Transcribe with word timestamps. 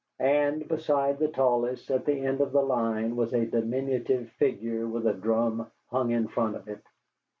And 0.17 0.67
beside 0.67 1.19
the 1.19 1.27
tallest, 1.27 1.91
at 1.91 2.05
the 2.05 2.21
end 2.21 2.41
of 2.41 2.53
the 2.53 2.63
line, 2.63 3.15
was 3.15 3.33
a 3.33 3.45
diminutive 3.45 4.29
figure 4.31 4.87
with 4.87 5.05
a 5.05 5.13
drum 5.13 5.69
hung 5.91 6.09
in 6.09 6.27
front 6.27 6.55
of 6.55 6.67
it. 6.67 6.81